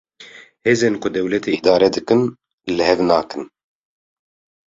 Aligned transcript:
Hêzên 0.65 0.95
ku 1.01 1.07
dewletê 1.15 1.51
îdare 1.59 1.87
dikin, 1.95 2.21
li 2.75 2.83
hev 2.89 2.99
nakin 3.09 3.43